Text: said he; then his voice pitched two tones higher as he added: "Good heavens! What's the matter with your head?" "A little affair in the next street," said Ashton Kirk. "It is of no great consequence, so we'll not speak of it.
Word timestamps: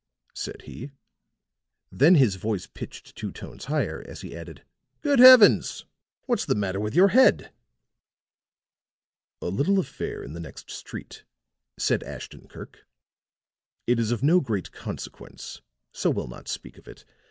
said 0.33 0.63
he; 0.63 0.89
then 1.91 2.15
his 2.15 2.33
voice 2.35 2.65
pitched 2.65 3.15
two 3.15 3.31
tones 3.31 3.65
higher 3.65 4.03
as 4.07 4.21
he 4.21 4.35
added: 4.35 4.65
"Good 5.01 5.19
heavens! 5.19 5.85
What's 6.25 6.43
the 6.43 6.55
matter 6.55 6.79
with 6.79 6.95
your 6.95 7.09
head?" 7.09 7.53
"A 9.43 9.49
little 9.49 9.77
affair 9.77 10.23
in 10.23 10.33
the 10.33 10.39
next 10.39 10.71
street," 10.71 11.23
said 11.77 12.01
Ashton 12.01 12.47
Kirk. 12.47 12.87
"It 13.85 13.99
is 13.99 14.09
of 14.09 14.23
no 14.23 14.39
great 14.39 14.71
consequence, 14.71 15.61
so 15.91 16.09
we'll 16.09 16.27
not 16.27 16.47
speak 16.47 16.79
of 16.79 16.87
it. 16.87 17.05